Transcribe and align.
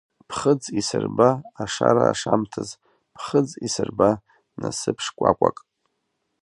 Ԥхыӡ 0.27 0.61
исырба 0.79 1.29
ашара 1.61 2.03
ашамҭаз, 2.11 2.69
ԥхыӡ 3.13 3.49
исырба 3.65 4.09
насыԥ 4.59 4.97
шкәакәак. 5.05 5.57